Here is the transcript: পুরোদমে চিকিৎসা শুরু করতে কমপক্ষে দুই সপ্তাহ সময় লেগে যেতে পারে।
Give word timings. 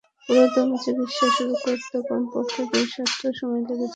পুরোদমে 0.25 0.77
চিকিৎসা 0.83 1.27
শুরু 1.35 1.53
করতে 1.63 1.97
কমপক্ষে 2.07 2.61
দুই 2.71 2.85
সপ্তাহ 2.93 3.31
সময় 3.39 3.59
লেগে 3.59 3.71
যেতে 3.71 3.77
পারে। 3.77 3.89